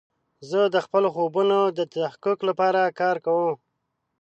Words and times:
زه 0.49 0.59
د 0.75 0.77
خپلو 0.85 1.07
خوبونو 1.15 1.59
د 1.77 1.79
تحقق 1.95 2.39
لپاره 2.49 2.81
کار 2.99 3.15
کوم. 3.25 3.55